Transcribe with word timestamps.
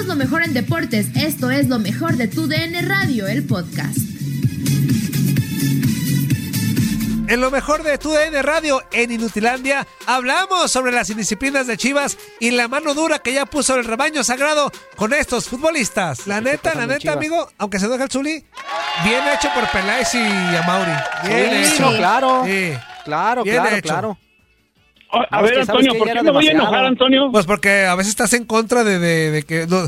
Somos 0.00 0.16
lo 0.16 0.24
mejor 0.24 0.42
en 0.42 0.54
deportes. 0.54 1.08
Esto 1.14 1.50
es 1.50 1.68
lo 1.68 1.78
mejor 1.78 2.16
de 2.16 2.26
tu 2.26 2.46
DN 2.46 2.80
Radio, 2.82 3.28
el 3.28 3.44
podcast. 3.44 3.98
En 7.28 7.38
lo 7.40 7.50
mejor 7.50 7.82
de 7.82 7.98
tu 7.98 8.10
DN 8.10 8.40
Radio 8.40 8.82
en 8.92 9.10
Inutilandia 9.12 9.86
hablamos 10.06 10.72
sobre 10.72 10.90
las 10.90 11.10
indisciplinas 11.10 11.66
de 11.66 11.76
Chivas 11.76 12.16
y 12.40 12.50
la 12.50 12.66
mano 12.66 12.94
dura 12.94 13.18
que 13.18 13.34
ya 13.34 13.44
puso 13.44 13.74
el 13.76 13.84
rebaño 13.84 14.24
sagrado 14.24 14.72
con 14.96 15.12
estos 15.12 15.48
futbolistas. 15.48 16.26
La 16.26 16.40
neta, 16.40 16.74
la 16.74 16.86
neta, 16.86 17.12
amigo, 17.12 17.50
aunque 17.58 17.78
se 17.78 17.86
deja 17.86 18.04
el 18.04 18.10
Zuli, 18.10 18.42
bien 19.04 19.22
hecho 19.36 19.48
por 19.54 19.68
Peláez 19.70 20.14
y 20.14 20.56
Amauri. 20.56 20.92
Bien 21.28 21.66
Sí, 21.66 21.74
hecho. 21.74 21.94
claro. 21.98 22.42
Sí. 22.46 22.72
Claro, 23.04 23.44
Bien 23.44 23.56
claro, 23.56 23.76
hecho. 23.76 23.88
claro. 23.88 24.18
A, 25.12 25.38
a 25.38 25.42
ver, 25.42 25.58
Antonio, 25.60 25.92
¿por 25.98 26.10
qué 26.12 26.22
me 26.22 26.30
voy 26.30 26.48
a 26.48 26.50
enojar, 26.52 26.84
Antonio? 26.84 27.28
Pues 27.32 27.46
porque 27.46 27.84
a 27.84 27.94
veces 27.94 28.10
estás 28.10 28.32
en 28.34 28.44
contra 28.44 28.84
de, 28.84 28.98
de- 28.98 29.30
de 29.30 29.42
que 29.42 29.66
no, 29.66 29.82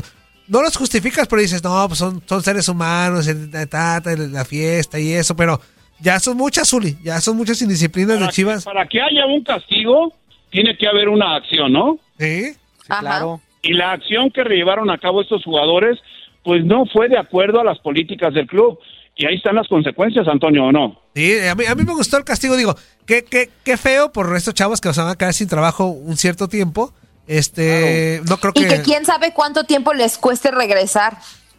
no 0.47 0.61
los 0.61 0.75
justificas, 0.75 1.27
pero 1.27 1.41
dices, 1.41 1.63
no, 1.63 1.87
pues 1.87 1.99
son, 1.99 2.21
son 2.27 2.41
seres 2.43 2.67
humanos, 2.67 3.27
la, 3.51 3.65
tata, 3.65 4.15
la 4.17 4.43
fiesta 4.45 4.99
y 4.99 5.13
eso, 5.13 5.35
pero 5.35 5.59
ya 5.99 6.19
son 6.19 6.35
muchas, 6.37 6.69
Zuli, 6.69 6.97
ya 7.03 7.21
son 7.21 7.37
muchas 7.37 7.61
indisciplinas 7.61 8.19
de 8.19 8.25
que, 8.25 8.31
Chivas. 8.33 8.65
para 8.65 8.85
que 8.87 9.01
haya 9.01 9.25
un 9.25 9.43
castigo, 9.43 10.13
tiene 10.49 10.75
que 10.77 10.87
haber 10.87 11.07
una 11.09 11.35
acción, 11.35 11.71
¿no? 11.71 11.97
Sí. 12.19 12.53
Sí, 12.53 12.89
claro. 12.99 13.39
Y 13.61 13.73
la 13.73 13.93
acción 13.93 14.29
que 14.29 14.43
llevaron 14.43 14.91
a 14.91 14.97
cabo 14.97 15.21
estos 15.21 15.41
jugadores, 15.45 15.97
pues 16.43 16.65
no 16.65 16.85
fue 16.85 17.07
de 17.07 17.17
acuerdo 17.17 17.61
a 17.61 17.63
las 17.63 17.79
políticas 17.79 18.33
del 18.33 18.45
club. 18.45 18.77
Y 19.15 19.25
ahí 19.27 19.35
están 19.35 19.55
las 19.55 19.67
consecuencias, 19.67 20.27
Antonio, 20.27 20.65
¿o 20.65 20.71
no? 20.71 20.99
Sí, 21.15 21.37
a 21.39 21.53
mí, 21.55 21.65
a 21.65 21.75
mí 21.75 21.83
me 21.83 21.93
gustó 21.93 22.17
el 22.17 22.23
castigo, 22.23 22.57
digo, 22.57 22.75
qué, 23.05 23.23
qué, 23.23 23.49
qué 23.63 23.77
feo 23.77 24.11
por 24.11 24.35
estos 24.35 24.53
chavos 24.55 24.81
que 24.81 24.91
se 24.93 25.01
van 25.01 25.11
a 25.11 25.15
quedar 25.15 25.33
sin 25.33 25.47
trabajo 25.47 25.85
un 25.87 26.17
cierto 26.17 26.47
tiempo. 26.47 26.93
Este, 27.27 28.21
no 28.27 28.37
creo 28.37 28.53
que... 28.53 28.61
Y 28.61 28.67
que 28.67 28.81
quién 28.81 29.05
sabe 29.05 29.33
cuánto 29.33 29.63
tiempo 29.65 29.93
les 29.93 30.17
cueste 30.17 30.49
regresar 30.51 31.17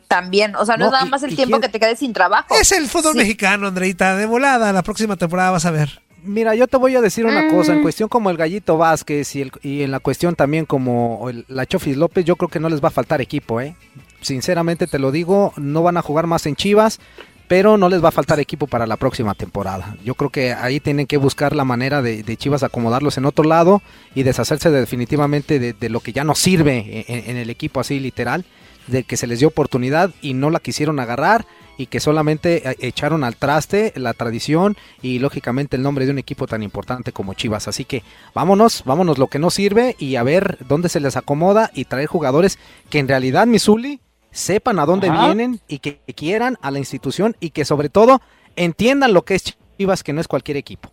también. 0.08 0.56
O 0.56 0.64
sea, 0.66 0.76
no, 0.76 0.86
No, 0.86 0.86
es 0.86 0.92
nada 0.92 1.04
más 1.06 1.22
el 1.22 1.32
y 1.32 1.36
tiempo 1.36 1.58
quién- 1.58 1.62
que 1.62 1.68
te 1.68 1.80
quedes 1.80 1.98
sin 2.00 2.12
trabajo. 2.12 2.54
Es 2.60 2.72
el 2.72 2.86
fútbol 2.86 3.12
Sí. 3.12 3.18
mexicano, 3.18 3.68
Andreita, 3.68 4.16
de 4.16 4.26
volada, 4.26 4.72
la 4.72 4.82
próxima 4.82 5.16
temporada 5.16 5.50
vas 5.52 5.64
a 5.66 5.70
ver. 5.70 6.00
Mira, 6.22 6.54
yo 6.54 6.66
te 6.66 6.76
voy 6.78 6.96
a 6.96 7.00
decir 7.02 7.26
una 7.26 7.48
cosa, 7.50 7.72
Mm. 7.72 7.76
en 7.76 7.82
cuestión 7.82 8.08
como 8.08 8.30
el 8.30 8.36
Gallito 8.38 8.78
Vázquez 8.78 9.36
y, 9.36 9.42
el- 9.42 9.52
y 9.62 9.82
en 9.82 9.90
la 9.90 10.00
cuestión 10.00 10.34
también 10.34 10.64
como 10.64 11.28
el- 11.28 11.44
la 11.48 11.66
Chofis 11.66 11.96
López, 11.96 12.24
yo 12.24 12.36
creo 12.36 12.48
que 12.48 12.60
no 12.60 12.68
les 12.68 12.82
va 12.82 12.88
a 12.88 12.92
faltar 12.92 13.20
equipo, 13.20 13.60
¿eh? 13.60 13.74
Sinceramente 14.22 14.86
te 14.86 14.98
lo 14.98 15.12
digo, 15.12 15.52
no 15.56 15.82
van 15.82 15.96
a 15.98 16.02
jugar 16.02 16.26
más 16.26 16.46
en 16.46 16.56
Chivas, 16.56 16.98
pero 17.48 17.76
no 17.76 17.88
les 17.88 18.02
va 18.02 18.08
a 18.08 18.12
faltar 18.12 18.40
equipo 18.40 18.66
para 18.66 18.86
la 18.86 18.96
próxima 18.96 19.34
temporada. 19.34 19.96
Yo 20.04 20.14
creo 20.14 20.30
que 20.30 20.52
ahí 20.52 20.80
tienen 20.80 21.06
que 21.06 21.16
buscar 21.16 21.54
la 21.54 21.64
manera 21.64 22.02
de, 22.02 22.36
Chivas 22.36 22.62
acomodarlos 22.62 23.18
en 23.18 23.26
otro 23.26 23.44
lado 23.44 23.82
y 24.14 24.22
deshacerse 24.22 24.70
definitivamente 24.70 25.58
de, 25.58 25.88
lo 25.88 26.00
que 26.00 26.12
ya 26.12 26.24
no 26.24 26.34
sirve 26.34 27.04
en, 27.08 27.30
en 27.30 27.36
el 27.36 27.50
equipo 27.50 27.80
así 27.80 28.00
literal, 28.00 28.44
de 28.86 29.04
que 29.04 29.16
se 29.16 29.26
les 29.26 29.38
dio 29.38 29.48
oportunidad 29.48 30.10
y 30.20 30.34
no 30.34 30.50
la 30.50 30.60
quisieron 30.60 31.00
agarrar 31.00 31.46
y 31.76 31.86
que 31.86 32.00
solamente 32.00 32.68
eh, 32.68 32.76
echaron 32.80 33.24
al 33.24 33.36
traste 33.36 33.92
la 33.96 34.14
tradición 34.14 34.76
y 35.02 35.18
lógicamente 35.18 35.76
el 35.76 35.82
nombre 35.82 36.06
de 36.06 36.12
un 36.12 36.18
equipo 36.18 36.46
tan 36.46 36.62
importante 36.62 37.12
como 37.12 37.34
Chivas. 37.34 37.68
Así 37.68 37.84
que 37.84 38.02
vámonos, 38.34 38.82
vámonos 38.84 39.18
lo 39.18 39.28
que 39.28 39.38
no 39.38 39.50
sirve 39.50 39.96
y 39.98 40.16
a 40.16 40.22
ver 40.22 40.58
dónde 40.68 40.88
se 40.88 41.00
les 41.00 41.16
acomoda 41.16 41.70
y 41.74 41.86
traer 41.86 42.06
jugadores 42.06 42.58
que 42.90 42.98
en 42.98 43.08
realidad, 43.08 43.46
Misuli, 43.46 44.00
sepan 44.34 44.78
a 44.78 44.84
dónde 44.86 45.08
Ajá. 45.08 45.26
vienen 45.26 45.60
y 45.68 45.78
que 45.78 46.00
quieran 46.16 46.56
a 46.60 46.70
la 46.70 46.78
institución 46.78 47.34
y 47.40 47.50
que 47.50 47.64
sobre 47.64 47.88
todo 47.88 48.20
entiendan 48.56 49.14
lo 49.14 49.22
que 49.22 49.34
es 49.36 49.56
Chivas, 49.78 50.02
que 50.02 50.12
no 50.12 50.20
es 50.20 50.28
cualquier 50.28 50.56
equipo. 50.56 50.90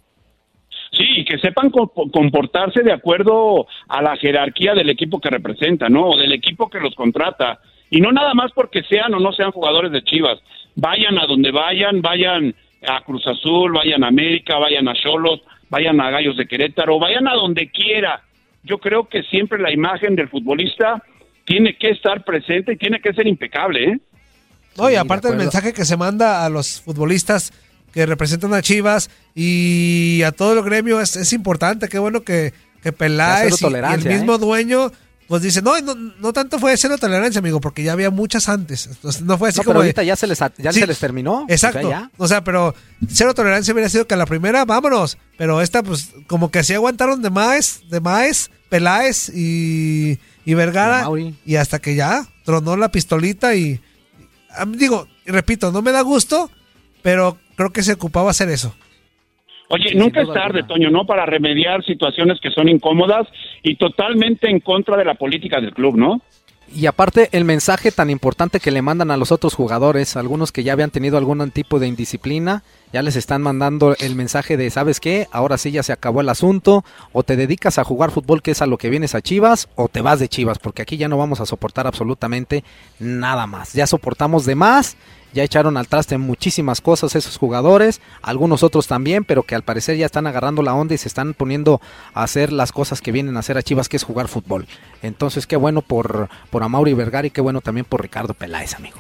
Sí, 0.92 1.04
y 1.18 1.26
que 1.26 1.38
sepan 1.40 1.70
co- 1.70 1.92
comportarse 2.12 2.84
de 2.84 2.92
acuerdo 2.92 3.66
a 3.88 4.02
la 4.02 4.16
jerarquía 4.18 4.74
del 4.74 4.90
equipo 4.90 5.20
que 5.20 5.30
representa, 5.30 5.88
¿no? 5.90 6.10
O 6.10 6.18
del 6.18 6.34
equipo 6.34 6.70
que 6.70 6.80
los 6.80 6.94
contrata. 6.96 7.60
Y 7.90 8.02
no 8.02 8.12
nada 8.12 8.34
más 8.34 8.52
porque 8.54 8.84
sean 8.84 9.14
o 9.14 9.20
no 9.20 9.32
sean 9.32 9.52
jugadores 9.52 9.92
de 9.92 10.04
Chivas. 10.04 10.40
Vayan 10.76 11.18
a 11.18 11.26
donde 11.28 11.52
vayan, 11.52 12.02
vayan 12.02 12.54
a 12.88 13.02
Cruz 13.04 13.26
Azul, 13.28 13.72
vayan 13.74 14.04
a 14.04 14.08
América, 14.08 14.58
vayan 14.58 14.88
a 14.88 14.94
Cholos, 14.94 15.42
vayan 15.70 16.00
a 16.02 16.10
Gallos 16.10 16.36
de 16.38 16.48
Querétaro, 16.48 17.00
vayan 17.00 17.28
a 17.28 17.36
donde 17.36 17.70
quiera. 17.70 18.22
Yo 18.64 18.78
creo 18.78 19.08
que 19.08 19.24
siempre 19.24 19.60
la 19.60 19.72
imagen 19.72 20.16
del 20.16 20.30
futbolista 20.30 21.02
tiene 21.52 21.76
que 21.78 21.90
estar 21.92 22.24
presente 22.24 22.74
y 22.74 22.78
tiene 22.78 23.00
que 23.02 23.14
ser 23.14 23.28
impecable, 23.28 23.84
¿eh? 23.92 24.00
No, 24.78 24.90
y 24.90 24.94
Sí, 24.94 24.98
aparte 24.98 25.28
el 25.28 25.34
acuerdo. 25.34 25.44
mensaje 25.52 25.74
que 25.74 25.84
se 25.86 25.98
manda 25.98 26.46
a 26.46 26.50
los 26.50 26.80
futbolistas 26.82 27.52
que 27.94 28.06
representan 28.06 28.54
a 28.54 28.62
Chivas 28.62 29.10
y 29.36 30.22
a 30.26 30.32
todo 30.32 30.54
el 30.58 30.64
gremio 30.64 31.02
es, 31.02 31.16
es 31.18 31.34
importante. 31.34 31.90
Qué 31.90 32.00
bueno 32.00 32.22
que, 32.22 32.54
que 32.82 32.94
Peláez 32.94 33.48
y- 33.48 33.52
y, 33.52 33.54
el 33.54 33.60
tolerancia, 33.60 34.12
mismo 34.12 34.36
¿eh? 34.36 34.40
dueño 34.40 34.92
pues 35.28 35.44
dice, 35.44 35.62
no, 35.62 35.80
no, 35.80 35.96
no 35.96 36.34
tanto 36.34 36.60
fue 36.60 36.76
cero 36.76 36.98
tolerancia, 36.98 37.40
amigo, 37.40 37.62
porque 37.62 37.84
ya 37.84 37.94
había 37.94 38.10
muchas 38.10 38.50
antes. 38.50 38.88
Entonces, 38.88 39.22
no 39.22 39.38
fue 39.38 39.48
así 39.48 39.60
No, 39.60 39.64
como 39.64 39.74
pero 39.76 39.80
de- 39.84 39.88
ahorita 39.88 40.04
ya 40.04 40.18
se 40.18 40.28
les, 40.28 40.40
ya 40.58 40.74
Sí, 40.74 40.82
se 40.82 40.88
les 40.88 41.00
terminó. 41.00 41.46
Exacto. 41.48 41.80
O 41.80 41.82
sea, 41.84 41.90
ya. 41.90 42.12
O 42.18 42.28
sea, 42.28 42.44
pero 42.44 42.76
cero 43.08 43.34
tolerancia 43.34 43.74
hubiera 43.74 43.88
sido 43.88 44.06
que 44.06 44.14
a 44.14 44.18
la 44.18 44.26
primera, 44.26 44.66
vámonos. 44.66 45.18
Pero 45.38 45.62
esta, 45.62 45.84
pues, 45.84 46.10
como 46.28 46.52
que 46.52 46.60
así 46.60 46.74
aguantaron 46.74 47.22
de 47.22 47.30
más, 47.30 47.82
de 47.90 48.02
más, 48.02 48.52
Peláez 48.68 49.30
y, 49.34 50.20
y 50.46 50.54
Vergara. 50.54 51.08
Y. 51.18 51.36
Y 51.46 51.56
hasta 51.56 51.80
que 51.80 51.96
ya 51.96 52.24
tronó 52.44 52.76
la 52.76 52.92
pistolita 52.92 53.56
y, 53.56 53.80
a 54.56 54.66
mí, 54.66 54.78
digo, 54.78 55.08
y 55.26 55.32
repito, 55.32 55.72
no 55.72 55.82
me 55.82 55.92
da 55.92 56.02
gusto, 56.02 56.50
pero 57.02 57.38
creo 57.56 57.72
que 57.72 57.84
se 57.84 57.94
ocupaba 57.94 58.32
hacer 58.32 58.50
eso. 58.50 58.76
Oye, 59.70 59.96
nunca 59.96 60.22
es 60.22 60.34
tarde. 60.34 60.64
Toño, 60.64 60.90
¿no? 60.90 61.06
Para 61.06 61.26
remediar 61.26 61.84
situaciones 61.86 62.40
que 62.42 62.52
son 62.52 62.68
incómodas 62.68 63.28
y 63.64 63.76
totalmente 63.76 64.50
en 64.50 64.60
contra 64.60 64.98
de 64.98 65.06
la 65.06 65.16
política 65.16 65.62
del 65.62 65.74
club, 65.74 65.96
¿no? 65.96 66.22
Y 66.74 66.86
aparte 66.86 67.28
el 67.34 67.44
mensaje 67.44 67.92
tan 67.92 68.10
importante 68.10 68.62
que 68.62 68.72
le 68.72 68.82
mandan 68.82 69.12
a 69.12 69.18
los 69.18 69.34
otros 69.34 69.56
jugadores, 69.56 70.16
algunos 70.16 70.54
que 70.54 70.64
ya 70.64 70.72
habían 70.72 70.90
tenido 70.90 71.18
algún 71.18 71.52
tipo 71.52 71.80
de 71.80 71.88
indisciplina, 71.88 72.64
ya 72.94 73.02
les 73.02 73.18
están 73.18 73.42
mandando 73.42 73.94
el 74.00 74.16
mensaje 74.16 74.56
de, 74.56 74.70
¿sabes 74.70 75.02
qué? 75.02 75.28
Ahora 75.32 75.58
sí 75.58 75.72
ya 75.72 75.84
se 75.84 75.92
acabó 75.92 76.22
el 76.22 76.30
asunto, 76.30 76.86
o 77.12 77.24
te 77.24 77.36
dedicas 77.36 77.78
a 77.78 77.84
jugar 77.84 78.12
fútbol 78.12 78.42
que 78.42 78.52
es 78.52 78.62
a 78.62 78.68
lo 78.68 78.78
que 78.78 78.90
vienes 78.90 79.16
a 79.16 79.22
Chivas, 79.22 79.68
o 79.76 79.90
te 79.90 80.02
vas 80.02 80.20
de 80.20 80.30
Chivas, 80.30 80.60
porque 80.60 80.82
aquí 80.82 80.96
ya 80.96 81.10
no 81.10 81.18
vamos 81.18 81.42
a 81.42 81.46
soportar 81.46 81.88
absolutamente 81.88 82.64
nada 83.00 83.48
más. 83.48 83.74
Ya 83.74 83.86
soportamos 83.86 84.46
de 84.46 84.56
más, 84.56 84.96
ya 85.34 85.44
echaron 85.44 85.78
al 85.78 85.88
traste 85.88 86.18
muchísimas 86.18 86.82
cosas 86.82 87.16
esos 87.16 87.38
jugadores, 87.38 88.02
algunos 88.22 88.64
otros 88.64 88.88
también, 88.88 89.24
pero 89.24 89.44
que 89.44 89.56
al 89.56 89.64
parecer 89.64 89.98
ya 89.98 90.06
están 90.06 90.28
agarrando 90.28 90.62
la 90.62 90.74
onda 90.74 90.94
y 90.94 90.98
se 90.98 91.08
están 91.08 91.34
poniendo 91.34 91.82
a 92.14 92.24
hacer 92.24 92.52
las 92.52 92.72
cosas 92.72 93.02
que 93.02 93.12
vienen 93.12 93.38
a 93.38 93.40
hacer 93.40 93.58
a 93.58 93.64
Chivas, 93.64 93.90
que 93.90 93.98
es 93.98 94.04
jugar 94.04 94.28
fútbol. 94.28 94.68
Entonces, 95.02 95.48
qué 95.48 95.56
bueno 95.56 95.82
por, 95.82 96.30
por 96.50 96.64
Amauri 96.64 96.94
Vergara 96.94 97.28
y 97.28 97.32
qué 97.32 97.42
bueno 97.42 97.62
también 97.62 97.86
por 97.86 98.02
Ricardo 98.02 98.34
Peláez, 98.34 98.76
amigo. 98.76 99.00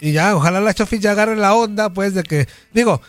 Y 0.00 0.12
ya, 0.12 0.36
ojalá 0.36 0.60
la 0.60 0.74
Chofis 0.74 1.00
ya 1.00 1.10
agarre 1.10 1.36
la 1.36 1.54
onda, 1.54 1.92
pues, 1.92 2.14
de 2.14 2.22
que, 2.22 2.46
digo, 2.72 3.00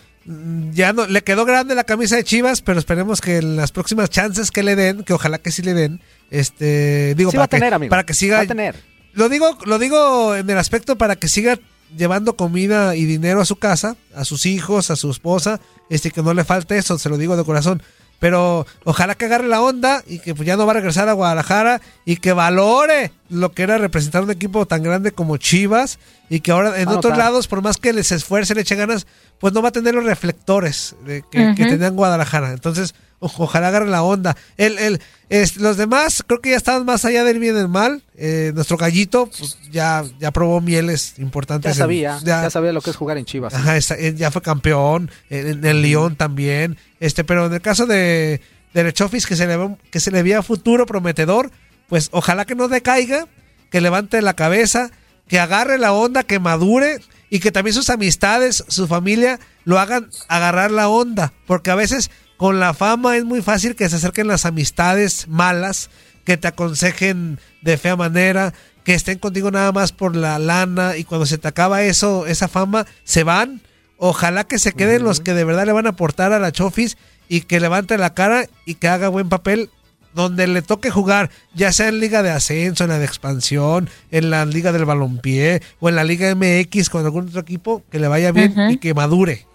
ya 0.71 0.93
no, 0.93 1.07
le 1.07 1.23
quedó 1.23 1.45
grande 1.45 1.75
la 1.75 1.83
camisa 1.83 2.15
de 2.15 2.23
Chivas, 2.23 2.61
pero 2.61 2.79
esperemos 2.79 3.21
que 3.21 3.37
en 3.37 3.55
las 3.55 3.71
próximas 3.71 4.09
chances 4.09 4.51
que 4.51 4.63
le 4.63 4.75
den, 4.75 5.03
que 5.03 5.13
ojalá 5.13 5.37
que 5.37 5.51
sí 5.51 5.61
le 5.61 5.73
den, 5.73 6.01
este, 6.31 7.13
digo, 7.15 7.31
Sí 7.31 7.37
para, 7.37 7.41
va 7.41 7.45
a 7.45 7.47
tener, 7.47 7.69
que, 7.69 7.75
amigo. 7.75 7.89
para 7.89 8.05
que 8.05 8.13
siga, 8.13 8.37
Va 8.37 8.43
a 8.43 8.47
tener. 8.47 8.75
lo 9.13 9.29
digo, 9.29 9.57
lo 9.65 9.79
digo 9.79 10.35
en 10.35 10.49
el 10.49 10.57
aspecto 10.57 10.97
para 10.97 11.15
que 11.15 11.27
siga 11.27 11.57
llevando 11.97 12.35
comida 12.35 12.95
y 12.95 13.05
dinero 13.05 13.41
a 13.41 13.45
su 13.45 13.55
casa, 13.55 13.95
a 14.15 14.23
sus 14.25 14.45
hijos, 14.45 14.91
a 14.91 14.95
su 14.95 15.09
esposa, 15.09 15.59
este, 15.89 16.11
que 16.11 16.21
no 16.21 16.33
le 16.33 16.43
falte 16.43 16.77
eso, 16.77 16.99
se 16.99 17.09
lo 17.09 17.17
digo 17.17 17.35
de 17.35 17.43
corazón. 17.43 17.81
Pero 18.19 18.67
ojalá 18.83 19.15
que 19.15 19.23
agarre 19.25 19.47
la 19.47 19.61
onda 19.61 20.03
y 20.05 20.19
que 20.19 20.35
pues, 20.35 20.45
ya 20.45 20.57
no 20.57 20.65
va 20.65 20.73
a 20.73 20.75
regresar 20.75 21.07
a 21.07 21.13
Guadalajara 21.13 21.79
y 22.03 22.17
que 22.17 22.33
valore 22.33 23.13
lo 23.29 23.53
que 23.53 23.63
era 23.63 23.77
representar 23.77 24.21
un 24.23 24.29
equipo 24.29 24.65
tan 24.67 24.83
grande 24.83 25.13
como 25.13 25.37
Chivas 25.37 25.99
y 26.29 26.41
que 26.41 26.51
ahora 26.51 26.81
en 26.81 26.89
otros 26.89 27.17
lados, 27.17 27.47
por 27.47 27.61
más 27.61 27.77
que 27.77 27.93
les 27.93 28.11
esfuerce, 28.11 28.53
le 28.55 28.61
eche 28.61 28.75
ganas, 28.75 29.07
pues 29.39 29.53
no 29.53 29.61
va 29.61 29.69
a 29.69 29.71
tener 29.71 29.95
los 29.95 30.03
reflectores 30.03 30.97
de 31.05 31.21
que, 31.31 31.53
que 31.55 31.61
Ujú. 31.63 31.71
tenían 31.71 31.95
Guadalajara. 31.95 32.51
Entonces, 32.51 32.93
ojalá 33.19 33.67
agarre 33.69 33.87
la 33.87 34.03
onda. 34.03 34.35
El, 34.57 34.77
el, 34.79 35.01
es- 35.29 35.57
los 35.57 35.77
demás 35.77 36.23
creo 36.25 36.41
que 36.41 36.51
ya 36.51 36.57
estaban 36.57 36.85
más 36.85 37.05
allá 37.05 37.23
del 37.23 37.39
bien 37.39 37.55
y 37.55 37.57
del 37.57 37.67
mal. 37.67 38.03
Eh, 38.15 38.51
nuestro 38.55 38.77
gallito 38.77 39.27
pues, 39.37 39.57
ya, 39.71 40.03
ya 40.19 40.31
probó 40.31 40.61
mieles 40.61 41.13
importantes. 41.19 41.69
Ya 41.71 41.75
en- 41.75 41.77
sabía, 41.77 42.19
ya, 42.23 42.49
sabía 42.49 42.71
lo 42.73 42.81
que 42.81 42.89
es 42.91 42.95
jugar 42.95 43.17
en 43.17 43.25
Chivas. 43.25 43.53
Ajá, 43.53 43.77
eh, 43.77 44.13
ya 44.15 44.31
fue 44.31 44.41
campeón, 44.41 45.11
en, 45.29 45.47
en 45.47 45.65
el 45.65 45.81
León 45.81 46.15
también. 46.15 46.77
Este, 46.99 47.23
pero 47.23 47.45
en 47.47 47.53
el 47.53 47.61
caso 47.61 47.85
de, 47.85 48.41
de 48.73 48.83
Lechofis, 48.83 49.25
que 49.27 49.35
se 49.35 49.47
le 49.47 49.57
ve- 49.57 49.75
que 49.91 49.99
se 49.99 50.11
le 50.11 50.23
veía 50.23 50.41
futuro 50.43 50.85
prometedor, 50.85 51.51
pues 51.87 52.09
ojalá 52.11 52.45
que 52.45 52.55
no 52.55 52.67
decaiga, 52.67 53.27
que 53.71 53.81
levante 53.81 54.21
la 54.21 54.35
cabeza, 54.35 54.91
que 55.27 55.39
agarre 55.39 55.77
la 55.77 55.93
onda, 55.93 56.23
que 56.23 56.39
madure 56.39 56.99
y 57.29 57.39
que 57.39 57.51
también 57.51 57.73
sus 57.75 57.89
amistades, 57.91 58.63
su 58.67 58.87
familia, 58.87 59.39
lo 59.63 59.77
hagan 59.79 60.09
agarrar 60.27 60.71
la 60.71 60.89
onda. 60.89 61.33
Porque 61.45 61.69
a 61.69 61.75
veces 61.75 62.09
con 62.39 62.61
la 62.61 62.73
fama 62.73 63.17
es 63.17 63.25
muy 63.25 63.41
fácil 63.41 63.75
que 63.75 63.89
se 63.89 63.97
acerquen 63.97 64.29
las 64.29 64.45
amistades 64.45 65.27
malas, 65.27 65.89
que 66.23 66.37
te 66.37 66.47
aconsejen 66.47 67.37
de 67.61 67.77
fea 67.77 67.97
manera, 67.97 68.53
que 68.85 68.93
estén 68.93 69.19
contigo 69.19 69.51
nada 69.51 69.73
más 69.73 69.91
por 69.91 70.15
la 70.15 70.39
lana 70.39 70.95
y 70.95 71.03
cuando 71.03 71.25
se 71.25 71.37
te 71.37 71.49
acaba 71.49 71.83
eso, 71.83 72.27
esa 72.27 72.47
fama, 72.47 72.85
se 73.03 73.25
van. 73.25 73.59
Ojalá 73.97 74.45
que 74.45 74.57
se 74.57 74.71
queden 74.71 75.03
los 75.03 75.19
que 75.19 75.33
de 75.33 75.43
verdad 75.43 75.65
le 75.65 75.73
van 75.73 75.85
a 75.85 75.89
aportar 75.89 76.31
a 76.31 76.39
la 76.39 76.53
Chofis 76.53 76.97
y 77.27 77.41
que 77.41 77.59
levante 77.59 77.97
la 77.97 78.13
cara 78.13 78.45
y 78.65 78.75
que 78.75 78.87
haga 78.87 79.09
buen 79.09 79.27
papel 79.27 79.69
donde 80.13 80.47
le 80.47 80.61
toque 80.61 80.91
jugar, 80.91 81.29
ya 81.53 81.73
sea 81.73 81.89
en 81.89 81.99
Liga 81.99 82.23
de 82.23 82.31
Ascenso, 82.31 82.85
en 82.85 82.91
la 82.91 82.99
de 82.99 83.05
Expansión, 83.05 83.89
en 84.11 84.29
la 84.29 84.45
Liga 84.45 84.71
del 84.71 84.85
Balompié 84.85 85.61
o 85.81 85.89
en 85.89 85.97
la 85.97 86.05
Liga 86.05 86.33
MX 86.33 86.89
con 86.89 87.03
algún 87.03 87.27
otro 87.27 87.41
equipo, 87.41 87.83
que 87.91 87.99
le 87.99 88.07
vaya 88.07 88.31
bien 88.31 88.55
y 88.69 88.77
que 88.77 88.93
madure. 88.93 89.48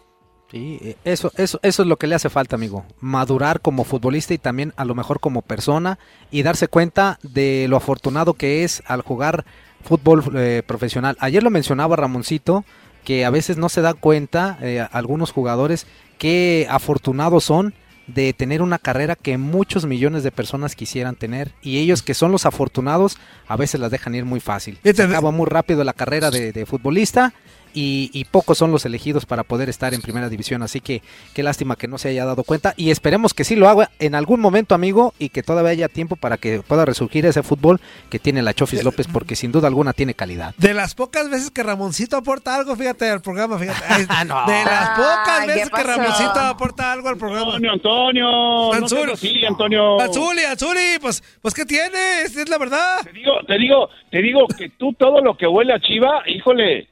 Sí, 0.54 0.78
eh, 0.82 0.96
eso, 1.02 1.32
eso, 1.36 1.58
eso 1.64 1.82
es 1.82 1.88
lo 1.88 1.96
que 1.96 2.06
le 2.06 2.14
hace 2.14 2.30
falta, 2.30 2.54
amigo. 2.54 2.84
Madurar 3.00 3.60
como 3.60 3.82
futbolista 3.82 4.34
y 4.34 4.38
también 4.38 4.72
a 4.76 4.84
lo 4.84 4.94
mejor 4.94 5.18
como 5.18 5.42
persona 5.42 5.98
y 6.30 6.44
darse 6.44 6.68
cuenta 6.68 7.18
de 7.24 7.66
lo 7.68 7.76
afortunado 7.76 8.34
que 8.34 8.62
es 8.62 8.80
al 8.86 9.02
jugar 9.02 9.44
fútbol 9.82 10.22
eh, 10.36 10.62
profesional. 10.64 11.16
Ayer 11.18 11.42
lo 11.42 11.50
mencionaba 11.50 11.96
Ramoncito, 11.96 12.64
que 13.02 13.24
a 13.24 13.30
veces 13.30 13.56
no 13.56 13.68
se 13.68 13.80
da 13.80 13.94
cuenta 13.94 14.56
eh, 14.62 14.86
algunos 14.92 15.32
jugadores 15.32 15.88
qué 16.18 16.68
afortunados 16.70 17.42
son 17.42 17.74
de 18.06 18.32
tener 18.32 18.62
una 18.62 18.78
carrera 18.78 19.16
que 19.16 19.36
muchos 19.38 19.86
millones 19.86 20.22
de 20.22 20.30
personas 20.30 20.76
quisieran 20.76 21.16
tener 21.16 21.50
y 21.62 21.78
ellos 21.78 22.02
que 22.02 22.14
son 22.14 22.30
los 22.30 22.46
afortunados 22.46 23.18
a 23.48 23.56
veces 23.56 23.80
las 23.80 23.90
dejan 23.90 24.14
ir 24.14 24.24
muy 24.24 24.38
fácil. 24.38 24.78
Se 24.84 25.02
acaba 25.02 25.32
muy 25.32 25.46
rápido 25.46 25.82
la 25.82 25.94
carrera 25.94 26.30
de, 26.30 26.52
de 26.52 26.64
futbolista 26.64 27.34
y, 27.74 28.10
y 28.12 28.24
pocos 28.24 28.56
son 28.58 28.70
los 28.70 28.86
elegidos 28.86 29.26
para 29.26 29.42
poder 29.42 29.68
estar 29.68 29.92
en 29.94 30.00
primera 30.00 30.28
división. 30.28 30.62
Así 30.62 30.80
que 30.80 31.02
qué 31.34 31.42
lástima 31.42 31.76
que 31.76 31.88
no 31.88 31.98
se 31.98 32.08
haya 32.08 32.24
dado 32.24 32.44
cuenta 32.44 32.74
y 32.76 32.90
esperemos 32.90 33.34
que 33.34 33.44
sí 33.44 33.56
lo 33.56 33.68
haga 33.68 33.90
en 33.98 34.14
algún 34.14 34.40
momento, 34.40 34.74
amigo, 34.74 35.12
y 35.18 35.28
que 35.28 35.42
todavía 35.42 35.72
haya 35.72 35.88
tiempo 35.88 36.16
para 36.16 36.36
que 36.36 36.60
pueda 36.62 36.84
resurgir 36.84 37.26
ese 37.26 37.42
fútbol 37.42 37.80
que 38.10 38.18
tiene 38.18 38.42
la 38.42 38.54
Chofis 38.54 38.84
López, 38.84 39.06
porque 39.12 39.36
sin 39.36 39.52
duda 39.52 39.68
alguna 39.68 39.92
tiene 39.92 40.14
calidad. 40.14 40.54
De 40.58 40.74
las 40.74 40.94
pocas 40.94 41.28
veces 41.28 41.50
que 41.50 41.62
Ramoncito 41.62 42.16
aporta 42.16 42.54
algo, 42.54 42.76
fíjate 42.76 43.10
al 43.10 43.20
programa, 43.20 43.58
fíjate. 43.58 43.84
Ay, 43.88 44.06
No. 44.26 44.46
De 44.46 44.64
las 44.64 44.90
pocas 44.90 45.40
Ay, 45.40 45.46
¿qué 45.48 45.54
veces 45.54 45.70
que? 45.70 45.82
Ramoncito 45.82 46.40
aporta 46.40 46.92
algo 46.92 47.08
al 47.08 47.18
programa. 47.18 47.46
Antonio, 47.56 47.72
Antonio. 47.72 48.24
No 48.24 48.72
Anzul. 48.72 48.98
seas 48.98 49.12
así, 49.12 49.44
Antonio. 49.44 50.00
Azuli, 50.00 50.42
Azuli, 50.44 50.98
pues, 51.00 51.22
pues 51.42 51.52
¿qué 51.54 51.64
tienes? 51.64 52.36
Es 52.36 52.48
la 52.48 52.58
verdad. 52.58 53.00
Te 53.04 53.12
digo, 53.12 53.32
te 53.46 53.58
digo, 53.58 53.88
te 54.10 54.22
digo 54.22 54.46
que 54.56 54.70
tú 54.70 54.92
todo 54.94 55.20
lo 55.20 55.36
que 55.36 55.46
huele 55.46 55.74
a 55.74 55.80
chiva, 55.80 56.22
híjole, 56.26 56.88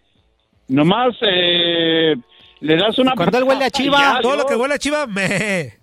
nomás 0.69 1.15
eh, 1.23 2.15
le 2.61 2.77
das 2.77 2.99
una... 2.99 3.15
Cuando 3.15 3.39
él 3.39 3.45
huele 3.45 3.65
a 3.65 3.71
chiva, 3.71 4.19
Todo 4.23 4.37
lo 4.37 4.47
que 4.47 4.55
huele 4.57 4.75
a 4.75 4.79
chiva, 4.79 5.07
me. 5.07 5.79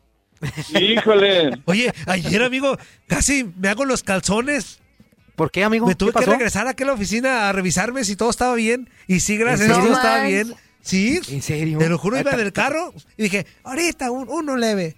Híjole. 0.80 1.52
Oye, 1.66 1.92
ayer, 2.08 2.44
amigo, 2.44 2.78
casi 3.08 3.44
me 3.58 3.70
hago 3.70 3.86
los 3.86 4.04
calzones. 4.04 4.80
¿Por 5.36 5.52
qué, 5.52 5.64
amigo? 5.64 5.86
Me 5.88 5.96
tuve 5.96 6.12
¿Qué 6.14 6.20
que 6.20 6.26
regresar 6.32 6.68
a 6.68 6.74
la 6.78 6.94
oficina 6.94 7.50
a 7.50 7.52
revisarme 7.54 8.04
si 8.04 8.16
todo 8.16 8.30
estaba 8.30 8.56
bien. 8.56 8.90
Y 9.08 9.20
sí, 9.22 9.38
gracias 9.38 9.70
¿En 9.70 9.76
a 9.76 9.82
Dios 9.82 9.98
estaba 9.98 10.24
bien. 10.24 10.54
Sí, 10.82 11.20
¿En 11.30 11.42
serio? 11.42 11.78
te 11.78 11.90
lo 11.90 11.98
juro, 11.98 12.18
iba 12.20 12.32
Ahí 12.32 12.40
en 12.40 12.46
el 12.46 12.54
carro 12.54 12.94
y 13.18 13.24
dije, 13.24 13.46
ahorita, 13.64 14.12
un- 14.12 14.30
uno 14.30 14.56
leve. 14.56 14.96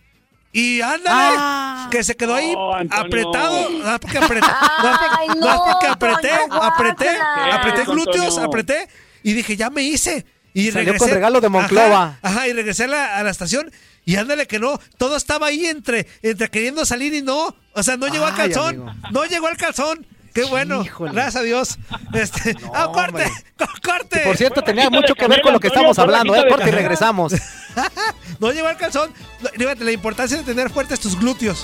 Y 0.53 0.81
ándale, 0.81 1.35
Ah. 1.39 1.87
que 1.91 2.03
se 2.03 2.15
quedó 2.15 2.35
ahí 2.35 2.53
No, 2.53 2.73
Antonio. 2.75 3.05
apretado. 3.05 3.69
No 3.69 3.93
es 3.93 3.99
porque 3.99 4.17
apreté, 4.17 4.47
no 4.83 4.91
es 4.91 4.97
porque, 4.97 5.15
Ay, 5.19 5.27
no 5.39 5.49
es 5.49 5.59
porque 5.59 5.87
no, 5.87 5.93
apreté, 5.93 6.29
apreté, 6.51 7.09
apreté 7.51 7.81
Eso, 7.83 7.91
glúteos, 7.93 8.25
Antonio. 8.37 8.45
apreté. 8.47 8.87
Y 9.23 9.33
dije, 9.33 9.55
ya 9.55 9.69
me 9.69 9.83
hice. 9.83 10.25
Y 10.53 10.65
Salió 10.71 10.85
regresé. 10.91 10.99
con 10.99 11.09
regalo 11.11 11.41
de 11.41 11.49
Monclova. 11.49 12.03
Ajá, 12.03 12.19
ajá, 12.21 12.47
y 12.47 12.53
regresé 12.53 12.83
a 12.83 12.87
la, 12.87 13.17
a 13.17 13.23
la 13.23 13.29
estación. 13.29 13.71
Y 14.03 14.15
ándale 14.17 14.47
que 14.47 14.59
no, 14.59 14.79
todo 14.97 15.15
estaba 15.15 15.47
ahí 15.47 15.65
entre, 15.65 16.07
entre 16.23 16.49
queriendo 16.49 16.85
salir 16.85 17.13
y 17.13 17.21
no. 17.21 17.55
O 17.73 17.83
sea, 17.83 17.95
no 17.97 18.07
llegó 18.07 18.25
al 18.25 18.35
calzón. 18.35 18.75
amigo. 18.89 18.91
No 19.11 19.25
llegó 19.25 19.47
al 19.47 19.57
calzón. 19.57 20.05
Qué 20.33 20.43
bueno. 20.45 20.79
Gracias 20.83 21.13
Gracias 21.13 21.35
a 21.35 21.41
Dios. 21.43 21.77
Este, 22.13 22.53
No, 22.53 22.71
¡ah, 22.73 22.85
corte! 22.93 23.09
hombre. 23.09 23.25
¡Corte! 23.83 24.19
Que 24.19 24.25
por 24.25 24.37
cierto, 24.37 24.61
tenía 24.61 24.89
mucho 24.89 25.13
que 25.13 25.27
ver 25.27 25.41
con 25.41 25.51
lo 25.53 25.59
que 25.59 25.67
estamos 25.67 25.99
hablando, 25.99 26.35
¿eh? 26.35 26.45
Corte 26.49 26.69
y 26.69 26.71
regresamos. 26.71 27.33
No 28.39 28.51
llegó 28.51 28.67
al 28.67 28.75
calzón. 28.75 29.13
Fíjate, 29.55 29.83
la 29.85 29.91
importancia 29.91 30.35
de 30.35 30.43
tener 30.43 30.69
fuertes 30.71 30.99
tus 30.99 31.17
glúteos. 31.17 31.63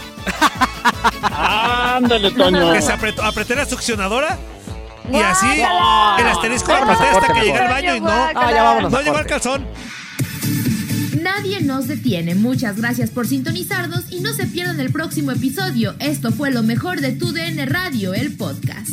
Ándale, 1.21 2.31
Toño. 2.31 2.71
Que 2.71 2.81
se 2.81 2.91
apretó, 2.91 3.23
apreté 3.23 3.55
la 3.55 3.65
succionadora. 3.65 4.37
Y 5.11 5.17
así, 5.17 5.47
el 6.19 6.27
asterisco 6.27 6.71
lo 6.71 6.79
Vámonos 6.79 7.01
a 7.01 7.03
apreté 7.03 7.17
hasta 7.17 7.27
corte, 7.27 7.39
que 7.39 7.45
llegué 7.45 7.59
al 7.59 7.69
baño 7.69 7.95
y 7.95 7.99
no. 8.01 8.09
Ah, 8.09 8.51
ya 8.53 8.63
vámonos. 8.63 8.91
No 8.91 9.01
llegó 9.01 9.17
al 9.17 9.25
calzón. 9.25 9.65
Nadie 11.21 11.61
nos 11.61 11.87
detiene. 11.87 12.35
Muchas 12.35 12.77
gracias 12.77 13.09
por 13.09 13.27
sintonizarnos 13.27 14.11
y 14.11 14.21
no 14.21 14.33
se 14.33 14.47
pierdan 14.47 14.79
el 14.79 14.91
próximo 14.91 15.31
episodio. 15.31 15.95
Esto 15.99 16.31
fue 16.31 16.51
lo 16.51 16.63
mejor 16.63 17.01
de 17.01 17.11
Tu 17.11 17.31
DN 17.31 17.65
Radio, 17.65 18.13
el 18.13 18.35
podcast. 18.35 18.89